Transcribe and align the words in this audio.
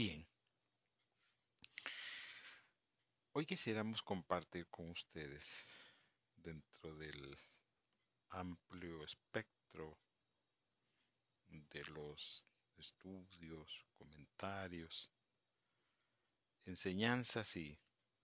Bien. 0.00 0.24
Hoy 3.32 3.44
quisiéramos 3.46 4.00
compartir 4.00 4.68
con 4.68 4.90
ustedes 4.90 5.44
dentro 6.36 6.94
del 6.94 7.36
amplio 8.28 9.02
espectro 9.02 9.98
de 11.48 11.84
los 11.86 12.46
estudios, 12.76 13.84
comentarios, 13.96 15.10
enseñanzas 16.64 17.56
y 17.56 17.76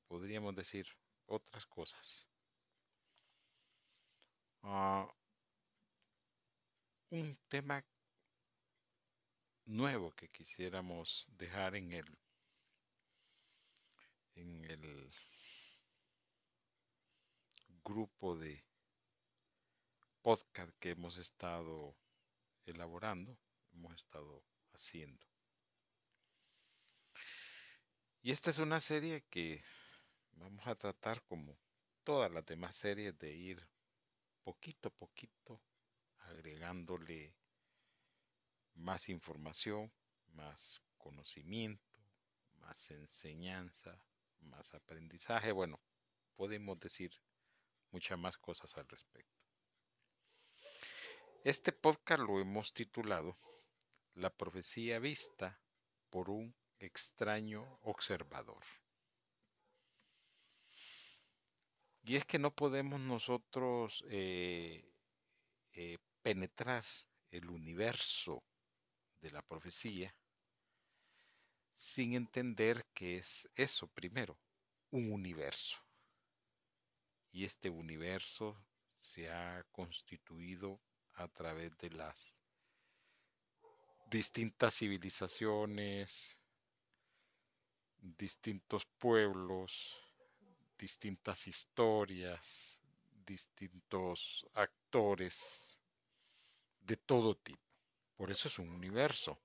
podríamos 0.06 0.54
decir 0.54 0.86
otras 1.26 1.66
cosas. 1.66 2.28
Ah, 4.62 5.12
un 7.10 7.36
tema 7.48 7.84
nuevo 9.66 10.12
que 10.12 10.28
quisiéramos 10.28 11.26
dejar 11.38 11.76
en 11.76 11.92
el 11.92 12.18
en 14.36 14.64
el 14.64 15.12
grupo 17.84 18.36
de 18.36 18.64
podcast 20.22 20.72
que 20.80 20.90
hemos 20.90 21.18
estado 21.18 21.94
elaborando, 22.64 23.38
hemos 23.72 23.94
estado 23.94 24.42
haciendo. 24.72 25.24
Y 28.22 28.32
esta 28.32 28.50
es 28.50 28.58
una 28.58 28.80
serie 28.80 29.22
que 29.30 29.62
vamos 30.32 30.66
a 30.66 30.74
tratar 30.74 31.22
como 31.24 31.58
todas 32.04 32.32
las 32.32 32.44
demás 32.46 32.74
series 32.74 33.16
de 33.18 33.32
ir 33.34 33.68
poquito 34.42 34.88
a 34.88 34.92
poquito 34.92 35.60
agregándole 36.18 37.34
más 38.74 39.08
información, 39.08 39.92
más 40.32 40.82
conocimiento, 40.98 41.98
más 42.60 42.90
enseñanza, 42.90 43.98
más 44.40 44.74
aprendizaje. 44.74 45.52
Bueno, 45.52 45.80
podemos 46.36 46.78
decir 46.80 47.12
muchas 47.90 48.18
más 48.18 48.36
cosas 48.36 48.76
al 48.76 48.88
respecto. 48.88 49.44
Este 51.44 51.72
podcast 51.72 52.22
lo 52.22 52.40
hemos 52.40 52.72
titulado 52.72 53.36
La 54.14 54.30
profecía 54.30 54.98
vista 54.98 55.60
por 56.08 56.30
un 56.30 56.54
extraño 56.78 57.78
observador. 57.82 58.64
Y 62.02 62.16
es 62.16 62.24
que 62.24 62.38
no 62.38 62.54
podemos 62.54 63.00
nosotros 63.00 64.04
eh, 64.08 64.90
eh, 65.72 65.98
penetrar 66.22 66.84
el 67.30 67.48
universo 67.48 68.42
de 69.24 69.30
la 69.30 69.40
profecía 69.40 70.14
sin 71.74 72.12
entender 72.12 72.84
que 72.92 73.16
es 73.16 73.48
eso 73.56 73.86
primero, 73.88 74.38
un 74.90 75.10
universo. 75.10 75.78
Y 77.32 77.44
este 77.44 77.70
universo 77.70 78.54
se 79.00 79.30
ha 79.30 79.64
constituido 79.72 80.78
a 81.14 81.26
través 81.28 81.76
de 81.78 81.90
las 81.90 82.42
distintas 84.10 84.74
civilizaciones, 84.74 86.38
distintos 87.96 88.84
pueblos, 88.98 89.72
distintas 90.78 91.48
historias, 91.48 92.78
distintos 93.24 94.46
actores 94.52 95.78
de 96.82 96.98
todo 96.98 97.34
tipo. 97.36 97.73
Por 98.16 98.30
eso 98.30 98.48
es 98.48 98.58
un 98.58 98.70
universo. 98.70 99.40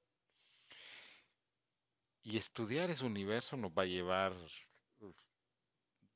Y 2.21 2.37
estudiar 2.37 2.89
ese 2.89 3.05
universo 3.05 3.57
nos 3.57 3.71
va 3.71 3.83
a 3.83 3.85
llevar, 3.85 4.33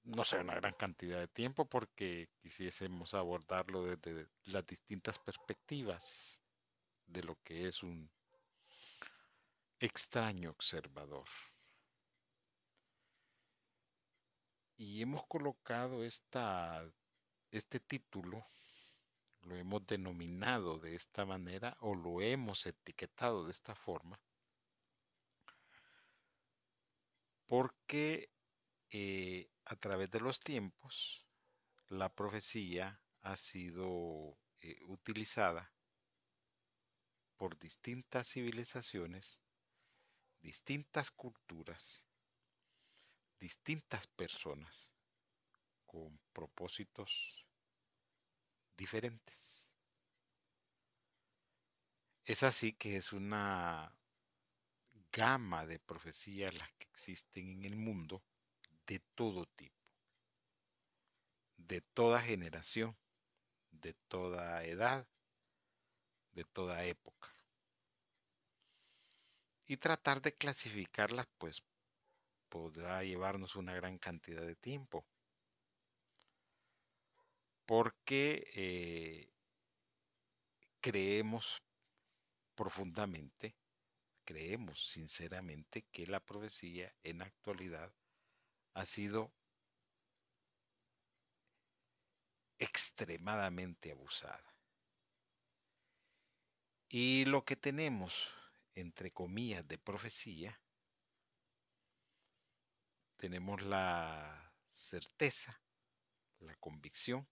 no 0.03 0.23
sé, 0.23 0.37
una 0.37 0.55
gran 0.55 0.73
cantidad 0.73 1.19
de 1.19 1.27
tiempo 1.27 1.67
porque 1.67 2.29
quisiésemos 2.41 3.13
abordarlo 3.13 3.83
desde 3.83 4.27
las 4.45 4.65
distintas 4.67 5.17
perspectivas 5.19 6.39
de 7.07 7.23
lo 7.23 7.35
que 7.43 7.67
es 7.67 7.81
un 7.83 8.11
extraño 9.79 10.51
observador. 10.51 11.27
Y 14.77 15.01
hemos 15.01 15.25
colocado 15.27 16.03
esta, 16.03 16.83
este 17.51 17.79
título, 17.79 18.45
lo 19.43 19.55
hemos 19.55 19.85
denominado 19.85 20.79
de 20.79 20.95
esta 20.95 21.25
manera 21.25 21.77
o 21.81 21.95
lo 21.95 22.21
hemos 22.21 22.65
etiquetado 22.65 23.45
de 23.45 23.51
esta 23.51 23.75
forma, 23.75 24.19
porque 27.47 28.31
eh, 28.89 29.49
a 29.65 29.75
través 29.75 30.09
de 30.11 30.19
los 30.19 30.39
tiempos 30.39 31.25
la 31.89 32.09
profecía 32.09 33.01
ha 33.21 33.35
sido 33.35 34.37
eh, 34.61 34.79
utilizada 34.87 35.71
por 37.37 37.59
distintas 37.59 38.27
civilizaciones, 38.27 39.39
distintas 40.41 41.11
culturas, 41.11 42.05
distintas 43.39 44.07
personas 44.07 44.91
con 45.85 46.17
propósitos 46.31 47.42
diferentes. 48.77 49.75
Es 52.25 52.43
así 52.43 52.73
que 52.73 52.97
es 52.97 53.11
una 53.13 53.93
gama 55.11 55.65
de 55.65 55.79
profecías 55.79 56.53
las 56.53 56.71
que 56.73 56.87
existen 56.89 57.49
en 57.49 57.65
el 57.65 57.75
mundo 57.75 58.23
de 58.87 58.99
todo 59.15 59.45
tipo, 59.45 59.75
de 61.57 61.81
toda 61.81 62.21
generación, 62.21 62.97
de 63.71 63.93
toda 64.07 64.63
edad, 64.63 65.07
de 66.33 66.43
toda 66.45 66.83
época. 66.85 67.29
Y 69.65 69.77
tratar 69.77 70.21
de 70.21 70.33
clasificarlas 70.33 71.27
pues 71.37 71.63
podrá 72.49 73.03
llevarnos 73.03 73.55
una 73.55 73.73
gran 73.73 73.97
cantidad 73.97 74.45
de 74.45 74.55
tiempo. 74.55 75.05
Porque 77.73 78.51
eh, 78.53 79.33
creemos 80.79 81.63
profundamente 82.53 83.55
creemos 84.23 84.91
sinceramente 84.91 85.87
que 85.91 86.05
la 86.05 86.19
profecía 86.19 86.93
en 87.01 87.17
la 87.17 87.25
actualidad 87.25 87.91
ha 88.75 88.85
sido 88.85 89.33
extremadamente 92.59 93.91
abusada. 93.91 94.55
Y 96.89 97.25
lo 97.25 97.43
que 97.43 97.55
tenemos, 97.55 98.13
entre 98.75 99.09
comillas, 99.09 99.67
de 99.67 99.79
profecía, 99.79 100.61
tenemos 103.17 103.63
la 103.63 104.53
certeza, 104.69 105.59
la 106.37 106.55
convicción 106.57 107.27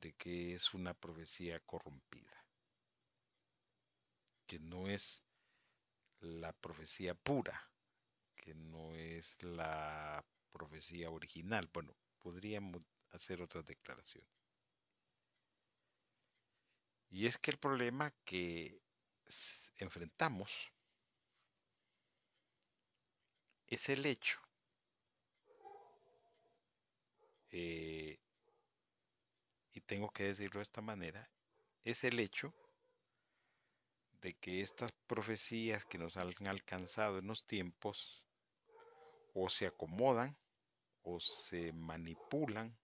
de 0.00 0.12
que 0.14 0.54
es 0.54 0.74
una 0.74 0.94
profecía 0.94 1.60
corrompida, 1.60 2.44
que 4.46 4.58
no 4.58 4.88
es 4.88 5.22
la 6.20 6.52
profecía 6.52 7.14
pura, 7.14 7.70
que 8.36 8.54
no 8.54 8.94
es 8.94 9.36
la 9.42 10.24
profecía 10.52 11.10
original. 11.10 11.68
Bueno, 11.72 11.96
podríamos 12.18 12.86
hacer 13.10 13.42
otras 13.42 13.64
declaraciones. 13.66 14.30
Y 17.10 17.26
es 17.26 17.38
que 17.38 17.52
el 17.52 17.58
problema 17.58 18.12
que 18.24 18.80
enfrentamos 19.78 20.50
es 23.68 23.88
el 23.88 24.04
hecho 24.06 24.38
eh, 27.56 28.18
y 29.74 29.80
tengo 29.80 30.10
que 30.10 30.24
decirlo 30.24 30.60
de 30.60 30.64
esta 30.64 30.80
manera, 30.80 31.28
es 31.84 32.04
el 32.04 32.20
hecho 32.20 32.54
de 34.22 34.34
que 34.34 34.60
estas 34.60 34.92
profecías 35.06 35.84
que 35.84 35.98
nos 35.98 36.16
han 36.16 36.32
alcanzado 36.46 37.18
en 37.18 37.26
los 37.26 37.44
tiempos 37.44 38.24
o 39.34 39.50
se 39.50 39.66
acomodan 39.66 40.36
o 41.02 41.20
se 41.20 41.72
manipulan 41.72 42.74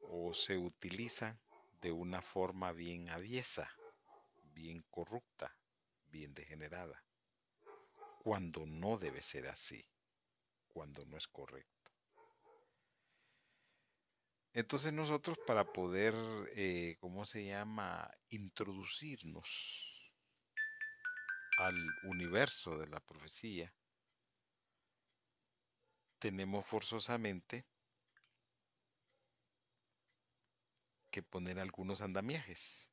o 0.00 0.32
se 0.34 0.56
utilizan 0.56 1.40
de 1.80 1.92
una 1.92 2.22
forma 2.22 2.72
bien 2.72 3.08
aviesa, 3.08 3.70
bien 4.52 4.84
corrupta, 4.90 5.56
bien 6.10 6.34
degenerada, 6.34 7.02
cuando 8.22 8.66
no 8.66 8.98
debe 8.98 9.22
ser 9.22 9.48
así, 9.48 9.84
cuando 10.68 11.04
no 11.06 11.16
es 11.16 11.26
correcto. 11.26 11.77
Entonces 14.54 14.92
nosotros 14.92 15.38
para 15.46 15.64
poder, 15.64 16.14
eh, 16.56 16.96
¿cómo 17.00 17.24
se 17.24 17.44
llama?, 17.44 18.10
introducirnos 18.30 19.46
al 21.58 21.76
universo 22.04 22.78
de 22.78 22.86
la 22.88 23.00
profecía, 23.00 23.72
tenemos 26.18 26.66
forzosamente 26.66 27.64
que 31.12 31.22
poner 31.22 31.58
algunos 31.58 32.00
andamiajes. 32.02 32.90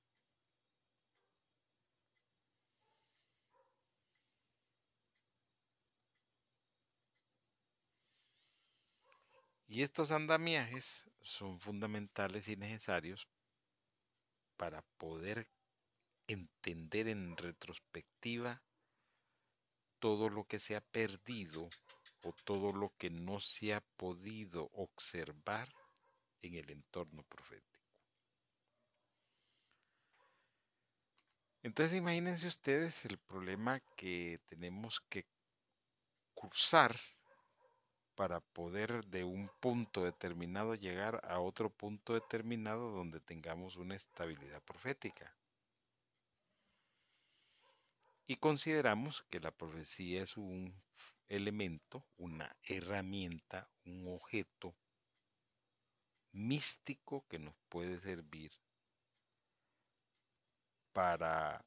Y 9.67 9.81
estos 9.81 10.11
andamiajes 10.11 11.05
son 11.25 11.59
fundamentales 11.59 12.47
y 12.47 12.55
necesarios 12.55 13.27
para 14.57 14.83
poder 14.97 15.47
entender 16.27 17.07
en 17.07 17.35
retrospectiva 17.35 18.61
todo 19.99 20.29
lo 20.29 20.45
que 20.45 20.59
se 20.59 20.75
ha 20.75 20.81
perdido 20.81 21.69
o 22.21 22.33
todo 22.43 22.71
lo 22.71 22.93
que 22.97 23.09
no 23.09 23.39
se 23.39 23.73
ha 23.73 23.81
podido 23.81 24.69
observar 24.73 25.67
en 26.41 26.55
el 26.55 26.69
entorno 26.69 27.23
profético. 27.23 27.75
Entonces 31.63 31.97
imagínense 31.97 32.47
ustedes 32.47 33.03
el 33.05 33.17
problema 33.17 33.79
que 33.95 34.39
tenemos 34.47 35.01
que 35.09 35.25
cursar 36.35 36.95
para 38.15 38.39
poder 38.39 39.05
de 39.05 39.23
un 39.23 39.49
punto 39.59 40.03
determinado 40.03 40.75
llegar 40.75 41.21
a 41.25 41.39
otro 41.39 41.69
punto 41.69 42.13
determinado 42.13 42.91
donde 42.91 43.19
tengamos 43.19 43.75
una 43.75 43.95
estabilidad 43.95 44.61
profética. 44.63 45.35
Y 48.27 48.37
consideramos 48.37 49.23
que 49.29 49.39
la 49.39 49.51
profecía 49.51 50.23
es 50.23 50.35
un 50.37 50.73
elemento, 51.27 52.03
una 52.17 52.55
herramienta, 52.63 53.69
un 53.85 54.07
objeto 54.07 54.75
místico 56.31 57.25
que 57.27 57.39
nos 57.39 57.55
puede 57.69 57.99
servir 57.99 58.51
para 60.91 61.63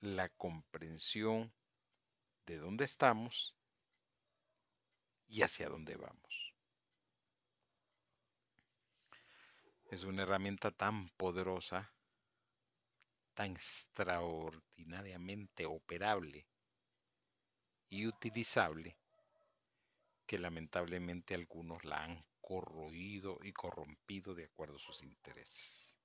la 0.00 0.28
comprensión 0.30 1.52
de 2.46 2.58
dónde 2.58 2.84
estamos 2.84 3.54
y 5.32 5.42
hacia 5.42 5.68
dónde 5.70 5.96
vamos. 5.96 6.52
Es 9.90 10.04
una 10.04 10.24
herramienta 10.24 10.70
tan 10.70 11.08
poderosa, 11.16 11.90
tan 13.32 13.52
extraordinariamente 13.52 15.64
operable 15.64 16.46
y 17.88 18.06
utilizable 18.06 18.98
que 20.26 20.38
lamentablemente 20.38 21.34
algunos 21.34 21.82
la 21.84 22.04
han 22.04 22.22
corroído 22.42 23.38
y 23.42 23.54
corrompido 23.54 24.34
de 24.34 24.44
acuerdo 24.44 24.76
a 24.76 24.80
sus 24.80 25.02
intereses. 25.02 25.98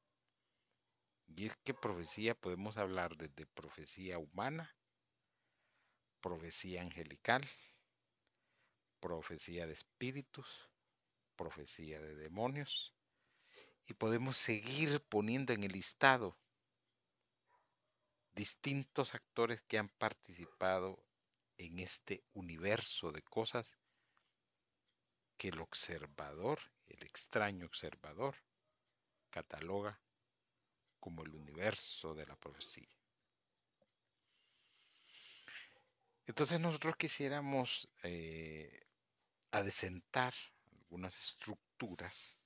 Y 1.27 1.47
es 1.47 1.55
que 1.65 1.73
profecía 1.73 2.33
podemos 2.33 2.77
hablar 2.77 3.17
desde 3.17 3.45
profecía 3.45 4.19
humana, 4.19 4.73
profecía 6.21 6.81
angelical, 6.81 7.45
profecía 9.07 9.65
de 9.65 9.71
espíritus, 9.71 10.69
profecía 11.37 12.01
de 12.01 12.13
demonios, 12.13 12.93
y 13.85 13.93
podemos 13.93 14.35
seguir 14.35 15.01
poniendo 15.07 15.53
en 15.53 15.63
el 15.63 15.71
listado 15.71 16.37
distintos 18.35 19.15
actores 19.15 19.61
que 19.61 19.77
han 19.77 19.87
participado 19.87 21.01
en 21.57 21.79
este 21.79 22.25
universo 22.33 23.13
de 23.13 23.21
cosas 23.21 23.77
que 25.37 25.47
el 25.47 25.61
observador, 25.61 26.59
el 26.87 27.01
extraño 27.03 27.65
observador, 27.65 28.35
cataloga 29.29 30.01
como 30.99 31.23
el 31.23 31.33
universo 31.33 32.13
de 32.13 32.25
la 32.25 32.35
profecía. 32.35 32.89
Entonces 36.25 36.59
nosotros 36.59 36.97
quisiéramos 36.97 37.87
eh, 38.03 38.86
adecentar 39.51 40.33
algunas 40.71 41.17
estructuras 41.17 42.37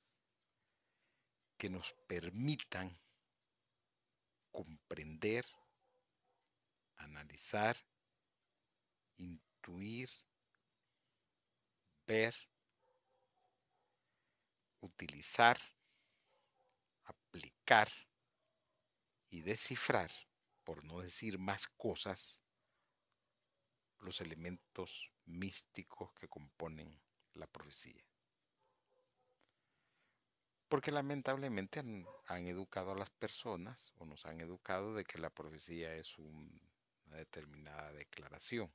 que 1.57 1.69
nos 1.69 1.93
permitan 2.07 2.99
comprender, 4.51 5.45
analizar, 6.97 7.77
intuir, 9.17 10.09
ver, 12.05 12.35
utilizar, 14.81 15.59
aplicar 17.05 17.89
y 19.29 19.41
descifrar, 19.41 20.11
por 20.63 20.83
no 20.83 20.99
decir 20.99 21.37
más 21.37 21.67
cosas, 21.67 22.43
los 24.11 24.19
elementos 24.19 25.09
místicos 25.25 26.13
que 26.15 26.27
componen 26.27 26.99
la 27.35 27.47
profecía. 27.47 28.03
Porque 30.67 30.91
lamentablemente 30.91 31.79
han, 31.79 32.45
educado 32.45 32.91
a 32.91 32.97
las 32.97 33.09
personas 33.09 33.93
o 33.99 34.05
nos 34.05 34.25
han 34.25 34.41
educado 34.41 34.93
de 34.95 35.05
que 35.05 35.17
la 35.17 35.29
profecía 35.29 35.95
es 35.95 36.17
una 36.17 37.15
determinada 37.15 37.93
declaración 37.93 38.69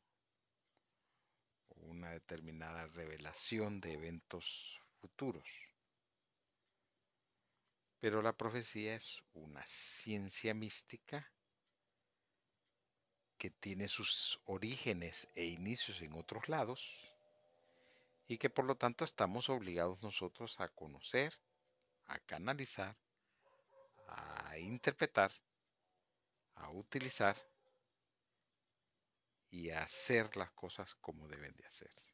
o 1.68 1.80
una 1.80 2.12
determinada 2.12 2.86
revelación 2.86 3.78
de 3.82 3.92
eventos 3.92 4.80
futuros. 5.02 5.46
Pero 8.00 8.22
la 8.22 8.32
profecía 8.32 8.94
es 8.94 9.22
una 9.34 9.62
ciencia 9.66 10.54
mística 10.54 11.30
que 13.38 13.50
tiene 13.50 13.88
sus 13.88 14.40
orígenes 14.46 15.28
e 15.34 15.44
inicios 15.44 16.00
en 16.00 16.14
otros 16.14 16.48
lados 16.48 16.80
y 18.28 18.38
que 18.38 18.50
por 18.50 18.64
lo 18.64 18.76
tanto 18.76 19.04
estamos 19.04 19.48
obligados 19.48 20.02
nosotros 20.02 20.58
a 20.60 20.68
conocer, 20.68 21.38
a 22.06 22.18
canalizar, 22.20 22.96
a 24.08 24.58
interpretar, 24.58 25.32
a 26.54 26.70
utilizar 26.70 27.36
y 29.50 29.70
a 29.70 29.82
hacer 29.82 30.36
las 30.36 30.50
cosas 30.52 30.94
como 30.96 31.28
deben 31.28 31.54
de 31.56 31.66
hacerse. 31.66 32.12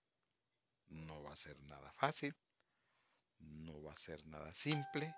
No 0.88 1.22
va 1.22 1.32
a 1.32 1.36
ser 1.36 1.58
nada 1.60 1.92
fácil, 1.92 2.34
no 3.38 3.82
va 3.82 3.92
a 3.92 3.96
ser 3.96 4.24
nada 4.26 4.52
simple, 4.52 5.14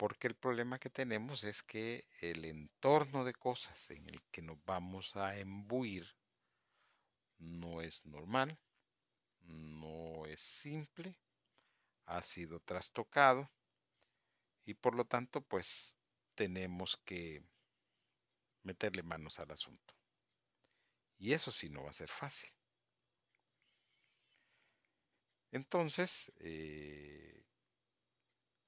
porque 0.00 0.28
el 0.28 0.34
problema 0.34 0.78
que 0.78 0.88
tenemos 0.88 1.44
es 1.44 1.62
que 1.62 2.06
el 2.22 2.46
entorno 2.46 3.22
de 3.22 3.34
cosas 3.34 3.90
en 3.90 4.08
el 4.08 4.22
que 4.30 4.40
nos 4.40 4.56
vamos 4.64 5.14
a 5.14 5.36
embuir 5.36 6.08
no 7.36 7.82
es 7.82 8.02
normal, 8.06 8.58
no 9.42 10.24
es 10.24 10.40
simple, 10.40 11.14
ha 12.06 12.22
sido 12.22 12.60
trastocado 12.60 13.50
y 14.64 14.72
por 14.72 14.94
lo 14.94 15.04
tanto 15.04 15.42
pues 15.42 15.94
tenemos 16.34 16.96
que 17.04 17.44
meterle 18.62 19.02
manos 19.02 19.38
al 19.38 19.50
asunto. 19.50 19.94
Y 21.18 21.34
eso 21.34 21.52
sí 21.52 21.68
no 21.68 21.82
va 21.84 21.90
a 21.90 21.92
ser 21.92 22.08
fácil. 22.08 22.48
Entonces, 25.52 26.32
eh, 26.38 27.39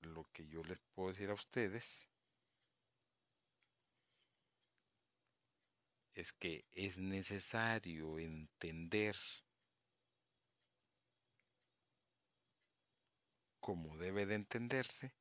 lo 0.02 0.24
que 0.32 0.46
yo 0.48 0.62
les 0.64 0.78
puedo 0.94 1.10
decir 1.10 1.30
a 1.30 1.34
ustedes 1.34 2.08
es 6.14 6.32
que 6.32 6.64
es 6.72 6.98
necesario 6.98 8.18
entender 8.18 9.16
como 13.60 13.96
debe 13.96 14.26
de 14.26 14.34
entenderse 14.34 15.12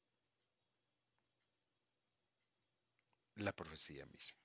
la 3.36 3.54
profecía 3.54 4.06
misma. 4.06 4.38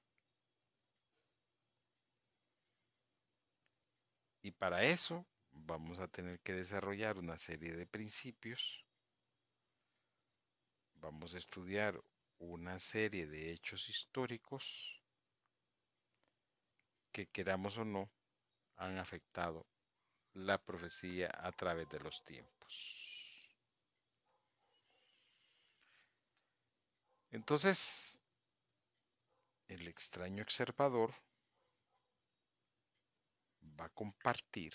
Y 4.43 4.53
para 4.53 4.85
eso 4.85 5.27
vamos 5.51 5.99
a 5.99 6.09
tener 6.09 6.39
que 6.41 6.53
desarrollar 6.53 7.19
una 7.19 7.37
serie 7.37 7.75
de 7.75 7.87
principios 7.87 8.86
vamos 11.01 11.35
a 11.35 11.39
estudiar 11.39 12.01
una 12.39 12.79
serie 12.79 13.27
de 13.27 13.53
hechos 13.53 13.89
históricos 13.89 15.01
que 17.13 17.27
queramos 17.27 17.79
o 17.79 17.85
no 17.85 18.11
han 18.77 18.99
afectado 18.99 19.67
la 20.35 20.59
profecía 20.59 21.31
a 21.33 21.51
través 21.53 21.89
de 21.89 22.01
los 22.01 22.23
tiempos. 22.25 22.57
Entonces, 27.31 28.21
el 29.69 29.89
extraño 29.89 30.43
observador 30.43 31.15
a 33.79 33.89
compartir 33.91 34.73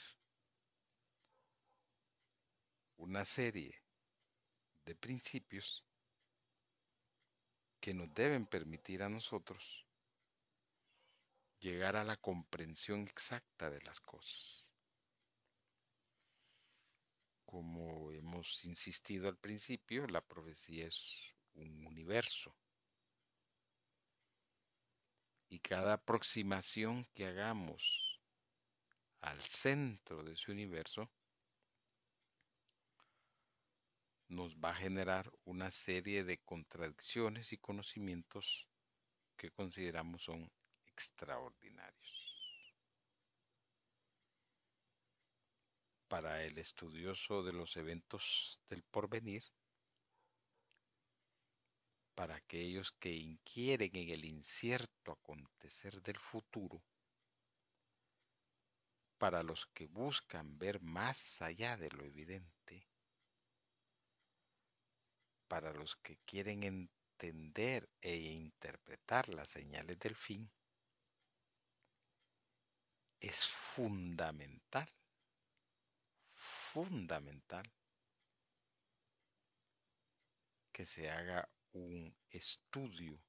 una 2.97 3.25
serie 3.25 3.81
de 4.85 4.95
principios 4.95 5.83
que 7.81 7.93
nos 7.93 8.13
deben 8.13 8.45
permitir 8.45 9.01
a 9.01 9.09
nosotros 9.09 9.85
llegar 11.59 11.95
a 11.95 12.03
la 12.03 12.17
comprensión 12.17 13.07
exacta 13.07 13.69
de 13.69 13.81
las 13.81 13.99
cosas. 13.99 14.71
Como 17.45 18.11
hemos 18.11 18.63
insistido 18.65 19.27
al 19.27 19.37
principio, 19.37 20.07
la 20.07 20.21
profecía 20.21 20.87
es 20.87 21.13
un 21.55 21.85
universo. 21.85 22.55
Y 25.49 25.59
cada 25.59 25.93
aproximación 25.93 27.05
que 27.13 27.25
hagamos 27.25 28.21
al 29.19 29.41
centro 29.41 30.23
de 30.23 30.33
ese 30.33 30.51
universo 30.51 31.11
nos 34.31 34.55
va 34.55 34.69
a 34.69 34.75
generar 34.75 35.29
una 35.43 35.71
serie 35.71 36.23
de 36.23 36.37
contradicciones 36.39 37.51
y 37.51 37.57
conocimientos 37.57 38.65
que 39.35 39.51
consideramos 39.51 40.23
son 40.23 40.49
extraordinarios. 40.87 42.33
Para 46.07 46.43
el 46.43 46.57
estudioso 46.57 47.43
de 47.43 47.51
los 47.51 47.75
eventos 47.75 48.59
del 48.69 48.83
porvenir, 48.83 49.43
para 52.15 52.35
aquellos 52.35 52.91
que 52.99 53.13
inquieren 53.13 53.93
en 53.95 54.09
el 54.09 54.23
incierto 54.23 55.11
acontecer 55.11 56.01
del 56.01 56.17
futuro, 56.17 56.81
para 59.17 59.43
los 59.43 59.65
que 59.73 59.87
buscan 59.87 60.57
ver 60.57 60.81
más 60.81 61.41
allá 61.41 61.75
de 61.75 61.89
lo 61.91 62.03
evidente, 62.05 62.90
para 65.51 65.73
los 65.73 65.97
que 65.97 66.15
quieren 66.25 66.63
entender 66.63 67.89
e 67.99 68.15
interpretar 68.15 69.27
las 69.27 69.49
señales 69.49 69.99
del 69.99 70.15
fin, 70.15 70.49
es 73.19 73.47
fundamental, 73.75 74.89
fundamental 76.71 77.69
que 80.71 80.85
se 80.85 81.09
haga 81.09 81.49
un 81.73 82.15
estudio 82.29 83.21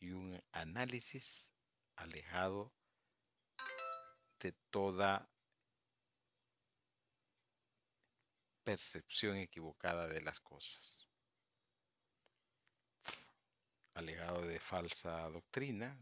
y 0.00 0.10
un 0.10 0.38
análisis 0.52 1.50
alejado 1.96 2.74
de 4.38 4.52
toda 4.68 5.30
percepción 8.68 9.38
equivocada 9.38 10.06
de 10.08 10.20
las 10.20 10.40
cosas, 10.40 11.08
alejado 13.94 14.42
de 14.42 14.60
falsa 14.60 15.26
doctrina 15.30 15.98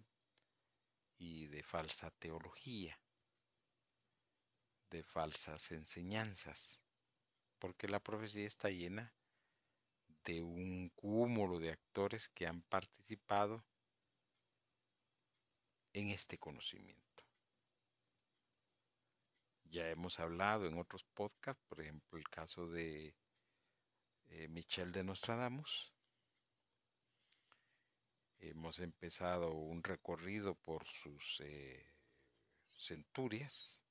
y 1.17 1.47
de 1.47 1.63
falsa 1.63 2.11
teología, 2.19 2.99
de 4.91 5.05
falsas 5.05 5.71
enseñanzas, 5.71 6.83
porque 7.61 7.87
la 7.87 8.01
profecía 8.01 8.49
está 8.49 8.69
llena 8.69 9.15
de 10.25 10.43
un 10.43 10.89
cúmulo 10.89 11.61
de 11.61 11.71
actores 11.71 12.29
que 12.31 12.49
han 12.49 12.63
participado 12.63 13.65
en 15.93 16.09
este 16.09 16.37
conocimiento. 16.37 17.16
Ya 19.77 19.91
hemos 19.91 20.19
hablado 20.21 20.65
en 20.65 20.79
otros 20.79 21.05
podcasts, 21.13 21.63
por 21.69 21.83
ejemplo, 21.83 22.19
el 22.19 22.27
caso 22.31 22.67
de 22.67 23.15
eh, 24.29 24.49
Michel 24.49 24.91
de 24.91 25.05
Nostradamus. 25.05 25.93
Hemos 28.39 28.79
empezado 28.79 29.53
un 29.53 29.83
recorrido 29.83 30.55
por 30.55 30.87
sus 31.03 31.23
eh, 31.41 31.93
centurias 32.73 33.85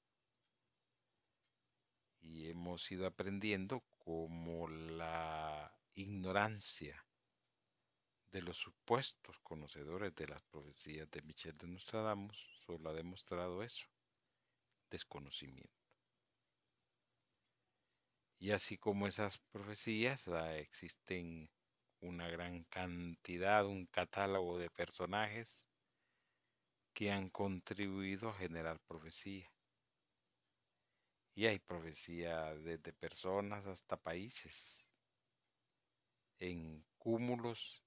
y 2.19 2.49
hemos 2.49 2.91
ido 2.91 3.05
aprendiendo 3.05 3.83
cómo 3.99 4.67
la 4.67 5.71
ignorancia 5.93 7.05
de 8.31 8.41
los 8.41 8.57
supuestos 8.57 9.37
conocedores 9.43 10.15
de 10.15 10.29
las 10.29 10.41
profecías 10.45 11.11
de 11.11 11.21
Michel 11.21 11.55
de 11.59 11.67
Nostradamus 11.67 12.35
solo 12.65 12.89
ha 12.89 12.93
demostrado 12.93 13.61
eso, 13.61 13.85
desconocimiento. 14.95 15.85
Y 18.39 18.51
así 18.51 18.77
como 18.77 19.07
esas 19.07 19.37
profecías, 19.51 20.27
ah, 20.27 20.55
existen 20.57 21.49
una 22.01 22.29
gran 22.29 22.63
cantidad, 22.65 23.65
un 23.65 23.85
catálogo 23.87 24.57
de 24.57 24.69
personajes 24.69 25.67
que 26.93 27.11
han 27.11 27.29
contribuido 27.29 28.29
a 28.29 28.33
generar 28.33 28.79
profecía. 28.87 29.51
Y 31.35 31.45
hay 31.47 31.59
profecía 31.59 32.55
desde 32.55 32.93
personas 32.93 33.65
hasta 33.65 33.97
países, 33.97 34.79
en 36.39 36.85
cúmulos 36.97 37.83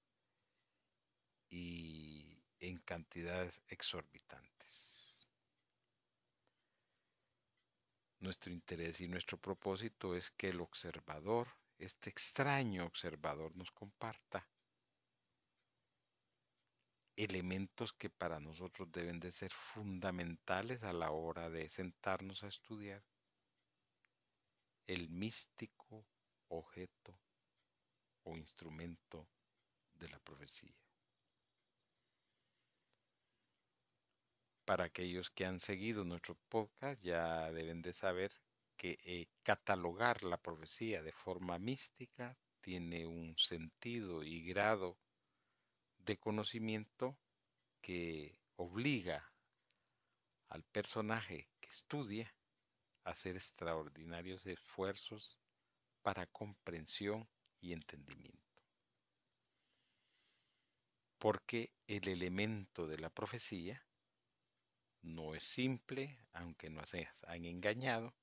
y 1.49 2.43
en 2.59 2.77
cantidades 2.79 3.59
exorbitantes. 3.67 4.98
Nuestro 8.19 8.51
interés 8.51 8.99
y 8.99 9.07
nuestro 9.07 9.37
propósito 9.37 10.15
es 10.15 10.29
que 10.31 10.49
el 10.49 10.59
observador, 10.59 11.47
este 11.77 12.09
extraño 12.09 12.85
observador, 12.85 13.55
nos 13.55 13.71
comparta 13.71 14.45
elementos 17.15 17.93
que 17.93 18.09
para 18.09 18.39
nosotros 18.39 18.91
deben 18.91 19.19
de 19.19 19.31
ser 19.31 19.51
fundamentales 19.51 20.83
a 20.83 20.93
la 20.93 21.11
hora 21.11 21.49
de 21.49 21.67
sentarnos 21.69 22.43
a 22.43 22.47
estudiar 22.47 23.03
el 24.87 25.09
místico 25.09 26.05
objeto 26.47 27.17
o 28.23 28.37
instrumento 28.37 29.27
de 29.93 30.09
la 30.09 30.19
profecía. 30.19 30.75
Para 34.69 34.83
aquellos 34.83 35.31
que 35.31 35.47
han 35.47 35.59
seguido 35.59 36.05
nuestro 36.05 36.35
podcast 36.47 37.01
ya 37.01 37.51
deben 37.51 37.81
de 37.81 37.91
saber 37.91 38.31
que 38.77 38.99
eh, 39.03 39.27
catalogar 39.41 40.21
la 40.21 40.37
profecía 40.37 41.01
de 41.01 41.11
forma 41.11 41.57
mística 41.57 42.37
tiene 42.61 43.07
un 43.07 43.35
sentido 43.35 44.21
y 44.21 44.43
grado 44.43 44.99
de 45.97 46.17
conocimiento 46.17 47.17
que 47.81 48.37
obliga 48.57 49.33
al 50.49 50.61
personaje 50.65 51.49
que 51.59 51.69
estudia 51.69 52.31
a 53.05 53.09
hacer 53.09 53.37
extraordinarios 53.37 54.45
esfuerzos 54.45 55.39
para 56.03 56.27
comprensión 56.27 57.27
y 57.59 57.73
entendimiento. 57.73 58.61
Porque 61.17 61.71
el 61.87 62.07
elemento 62.07 62.85
de 62.85 62.99
la 62.99 63.09
profecía 63.09 63.83
no 65.01 65.35
es 65.35 65.43
simple, 65.43 66.19
aunque 66.33 66.69
nos 66.69 66.93
han 66.93 67.45
engañado 67.45 68.13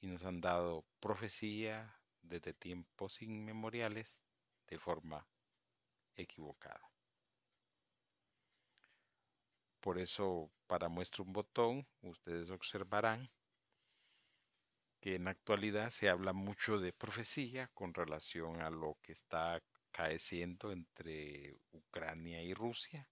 y 0.00 0.06
nos 0.08 0.24
han 0.24 0.40
dado 0.40 0.84
profecía 1.00 1.94
desde 2.22 2.52
tiempos 2.54 3.22
inmemoriales 3.22 4.20
de 4.66 4.78
forma 4.78 5.26
equivocada. 6.16 6.90
Por 9.80 9.98
eso, 9.98 10.50
para 10.66 10.88
muestra 10.88 11.22
un 11.22 11.32
botón, 11.32 11.86
ustedes 12.00 12.50
observarán 12.50 13.30
que 15.00 15.16
en 15.16 15.24
la 15.24 15.32
actualidad 15.32 15.90
se 15.90 16.08
habla 16.08 16.32
mucho 16.32 16.78
de 16.78 16.94
profecía 16.94 17.68
con 17.74 17.92
relación 17.92 18.62
a 18.62 18.70
lo 18.70 18.96
que 19.02 19.12
está 19.12 19.62
caeciendo 19.92 20.72
entre 20.72 21.54
Ucrania 21.72 22.42
y 22.42 22.54
Rusia 22.54 23.06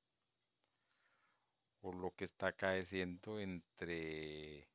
por 1.82 1.96
lo 1.96 2.12
que 2.14 2.26
está 2.26 2.46
acaeciendo 2.46 3.40
entre 3.40 4.68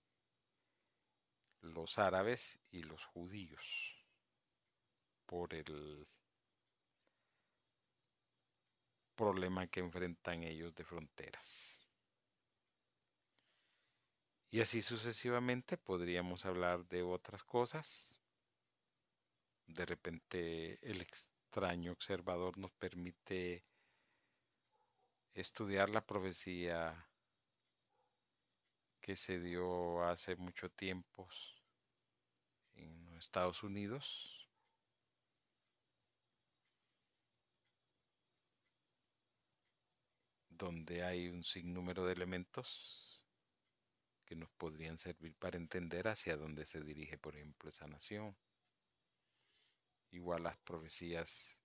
los 1.61 1.97
árabes 1.97 2.59
y 2.69 2.83
los 2.83 3.03
judíos 3.05 3.63
por 5.25 5.53
el 5.53 6.05
problema 9.15 9.67
que 9.67 9.79
enfrentan 9.79 10.43
ellos 10.43 10.75
de 10.75 10.83
fronteras. 10.83 11.87
Y 14.51 14.59
así 14.59 14.81
sucesivamente 14.81 15.77
podríamos 15.77 16.45
hablar 16.45 16.85
de 16.87 17.03
otras 17.03 17.43
cosas. 17.43 18.19
De 19.65 19.85
repente 19.85 20.77
el 20.81 21.01
extraño 21.01 21.93
observador 21.93 22.57
nos 22.57 22.71
permite 22.73 23.63
estudiar 25.41 25.89
la 25.89 26.05
profecía 26.05 27.07
que 28.99 29.15
se 29.15 29.39
dio 29.39 30.03
hace 30.03 30.35
mucho 30.35 30.69
tiempo 30.69 31.29
en 32.75 33.17
Estados 33.17 33.63
Unidos 33.63 34.37
donde 40.49 41.03
hay 41.03 41.27
un 41.29 41.43
sinnúmero 41.43 42.05
de 42.05 42.13
elementos 42.13 43.21
que 44.25 44.35
nos 44.35 44.49
podrían 44.51 44.97
servir 44.97 45.35
para 45.35 45.57
entender 45.57 46.07
hacia 46.07 46.35
dónde 46.35 46.65
se 46.65 46.81
dirige, 46.81 47.17
por 47.17 47.35
ejemplo, 47.35 47.69
esa 47.69 47.87
nación. 47.87 48.35
Igual 50.11 50.43
las 50.43 50.57
profecías 50.57 51.61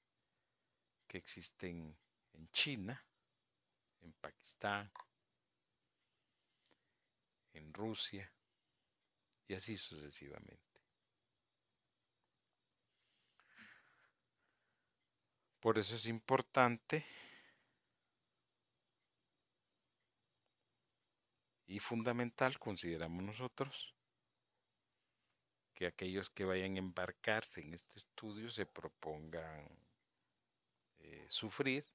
que 1.09 1.19
existen 1.19 1.97
en 2.35 2.51
China, 2.51 3.03
en 4.03 4.13
Pakistán, 4.15 4.91
en 7.55 7.73
Rusia 7.73 8.31
y 9.49 9.55
así 9.55 9.77
sucesivamente. 9.77 10.73
Por 15.61 15.79
eso 15.79 15.95
es 15.95 16.07
importante 16.07 17.07
y 21.67 21.79
fundamental, 21.79 22.59
consideramos 22.59 23.23
nosotros, 23.23 23.95
que 25.75 25.87
aquellos 25.87 26.31
que 26.31 26.45
vayan 26.45 26.75
a 26.75 26.81
embarcarse 26.81 27.61
en 27.61 27.75
este 27.75 27.99
estudio 27.99 28.51
se 28.51 28.67
propongan 28.67 29.69
eh, 30.99 31.27
sufrir, 31.29 31.87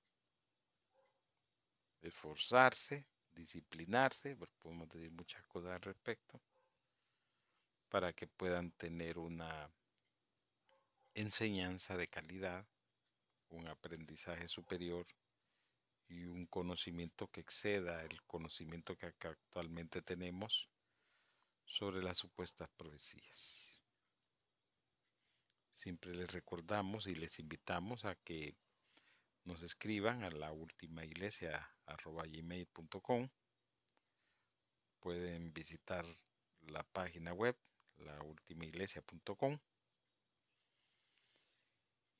esforzarse, 2.07 3.05
disciplinarse, 3.31 4.35
podemos 4.61 4.89
decir 4.89 5.11
muchas 5.11 5.45
cosas 5.47 5.71
al 5.71 5.81
respecto, 5.81 6.41
para 7.89 8.13
que 8.13 8.27
puedan 8.27 8.71
tener 8.71 9.17
una 9.17 9.69
enseñanza 11.13 11.95
de 11.97 12.07
calidad, 12.07 12.65
un 13.49 13.67
aprendizaje 13.67 14.47
superior 14.47 15.05
y 16.09 16.25
un 16.25 16.45
conocimiento 16.47 17.27
que 17.27 17.41
exceda 17.41 18.03
el 18.03 18.21
conocimiento 18.23 18.97
que 18.97 19.07
actualmente 19.07 20.01
tenemos 20.01 20.69
sobre 21.65 22.01
las 22.01 22.17
supuestas 22.17 22.69
profecías. 22.77 23.81
Siempre 25.73 26.13
les 26.15 26.31
recordamos 26.31 27.07
y 27.07 27.15
les 27.15 27.39
invitamos 27.39 28.05
a 28.05 28.15
que 28.15 28.55
nos 29.47 29.63
escriban 29.63 30.23
a 30.23 30.29
la 30.29 30.51
última 30.51 31.05
iglesia 31.05 31.71
gmail.com. 32.03 33.29
Pueden 34.99 35.53
visitar 35.53 36.05
la 36.61 36.83
página 36.83 37.33
web 37.33 37.55
laultimaiglesia.com 37.97 39.57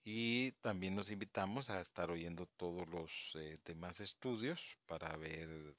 y 0.06 0.54
también 0.62 0.96
nos 0.96 1.12
invitamos 1.12 1.70
a 1.70 1.82
estar 1.82 2.10
oyendo 2.12 2.46
todos 2.56 2.88
los 2.88 3.12
eh, 3.36 3.60
demás 3.66 4.00
estudios 4.00 4.62
para 4.86 5.14
ver 5.18 5.76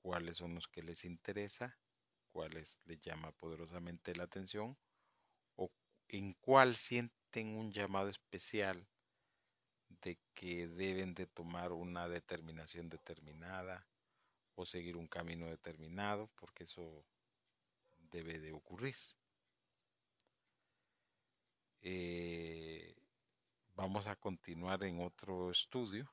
cuáles 0.00 0.38
son 0.38 0.54
los 0.54 0.66
que 0.68 0.82
les 0.82 1.04
interesa, 1.04 1.78
cuáles 2.32 2.80
les 2.86 2.98
llama 3.02 3.30
poderosamente 3.32 4.16
la 4.16 4.24
atención 4.24 4.78
o 5.56 5.70
en 6.08 6.32
cuál 6.40 6.76
sienten 6.76 7.48
un 7.56 7.72
llamado 7.72 8.08
especial 8.08 8.88
de 10.02 10.18
que 10.34 10.68
deben 10.68 11.14
de 11.14 11.26
tomar 11.26 11.72
una 11.72 12.08
determinación 12.08 12.88
determinada 12.88 13.86
o 14.54 14.64
seguir 14.66 14.96
un 14.96 15.08
camino 15.08 15.46
determinado, 15.46 16.30
porque 16.36 16.64
eso 16.64 17.04
debe 18.10 18.38
de 18.38 18.52
ocurrir. 18.52 18.96
Eh, 21.82 22.98
Vamos 23.78 24.08
a 24.08 24.16
continuar 24.16 24.82
en 24.82 25.00
otro 25.00 25.52
estudio, 25.52 26.10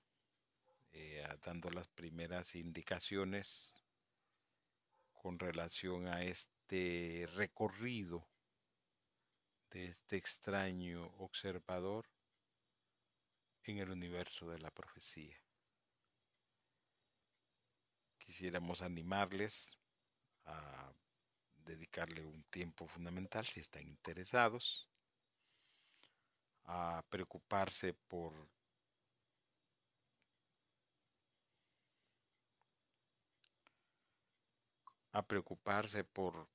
eh, 0.93 1.27
dando 1.43 1.71
las 1.71 1.87
primeras 1.87 2.53
indicaciones 2.53 3.81
con 5.11 5.39
relación 5.39 6.07
a 6.07 6.21
este 6.21 7.27
recorrido 7.33 8.23
de 9.71 9.85
este 9.87 10.17
extraño 10.17 11.07
observador 11.17 12.05
en 13.67 13.79
el 13.79 13.89
universo 13.89 14.49
de 14.49 14.59
la 14.59 14.71
profecía. 14.71 15.37
Quisiéramos 18.17 18.81
animarles 18.81 19.77
a 20.45 20.91
dedicarle 21.65 22.25
un 22.25 22.43
tiempo 22.45 22.87
fundamental 22.87 23.45
si 23.45 23.59
están 23.59 23.87
interesados 23.87 24.87
a 26.65 27.03
preocuparse 27.09 27.93
por 27.93 28.33
a 35.11 35.21
preocuparse 35.25 36.03
por 36.03 36.47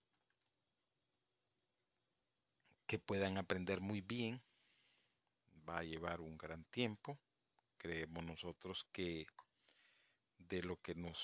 que 2.86 2.98
puedan 2.98 3.38
aprender 3.38 3.80
muy 3.80 4.00
bien. 4.00 4.42
Va 5.70 5.78
a 5.78 5.84
llevar 5.84 6.20
un 6.20 6.36
gran 6.36 6.64
tiempo. 6.64 7.16
Creemos 7.78 8.24
nosotros 8.24 8.84
que 8.92 9.26
de 10.36 10.62
lo 10.64 10.76
que 10.82 10.96
nos, 10.96 11.16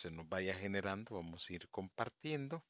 se 0.00 0.10
nos 0.10 0.26
vaya 0.26 0.54
generando 0.54 1.16
vamos 1.16 1.48
a 1.48 1.52
ir 1.52 1.68
compartiendo 1.68 2.64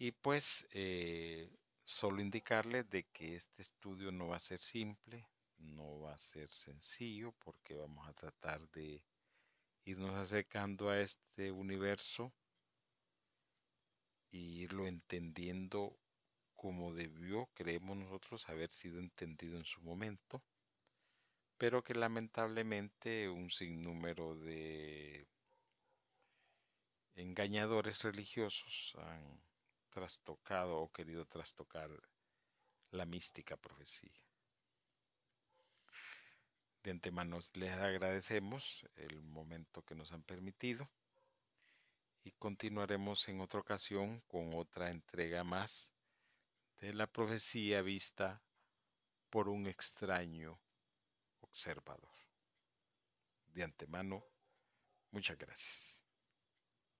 Y 0.00 0.12
pues 0.12 0.66
eh, 0.72 1.50
solo 1.84 2.20
indicarles 2.20 2.88
de 2.88 3.04
que 3.12 3.34
este 3.34 3.62
estudio 3.62 4.12
no 4.12 4.28
va 4.28 4.36
a 4.36 4.40
ser 4.40 4.60
simple, 4.60 5.26
no 5.58 6.00
va 6.00 6.14
a 6.14 6.18
ser 6.18 6.50
sencillo, 6.52 7.32
porque 7.44 7.74
vamos 7.74 8.08
a 8.08 8.12
tratar 8.12 8.68
de 8.70 9.02
irnos 9.88 10.14
acercando 10.16 10.90
a 10.90 11.00
este 11.00 11.50
universo 11.50 12.30
y 14.30 14.60
irlo 14.60 14.86
entendiendo 14.86 15.96
como 16.54 16.92
debió, 16.92 17.48
creemos 17.54 17.96
nosotros, 17.96 18.46
haber 18.50 18.70
sido 18.70 18.98
entendido 18.98 19.56
en 19.56 19.64
su 19.64 19.80
momento, 19.80 20.42
pero 21.56 21.82
que 21.82 21.94
lamentablemente 21.94 23.30
un 23.30 23.50
sinnúmero 23.50 24.34
de 24.34 25.26
engañadores 27.14 28.02
religiosos 28.02 28.94
han 28.98 29.40
trastocado 29.88 30.80
o 30.80 30.92
querido 30.92 31.24
trastocar 31.24 31.90
la 32.90 33.06
mística 33.06 33.56
profecía. 33.56 34.27
De 36.82 36.90
antemano 36.90 37.40
les 37.54 37.72
agradecemos 37.72 38.86
el 38.96 39.20
momento 39.22 39.82
que 39.82 39.94
nos 39.94 40.12
han 40.12 40.22
permitido 40.22 40.88
y 42.24 42.32
continuaremos 42.32 43.28
en 43.28 43.40
otra 43.40 43.60
ocasión 43.60 44.20
con 44.28 44.54
otra 44.54 44.90
entrega 44.90 45.44
más 45.44 45.92
de 46.80 46.92
la 46.94 47.06
profecía 47.06 47.82
vista 47.82 48.40
por 49.30 49.48
un 49.48 49.66
extraño 49.66 50.58
observador. 51.40 52.14
De 53.54 53.64
antemano, 53.64 54.22
muchas 55.10 55.36
gracias. 55.36 56.07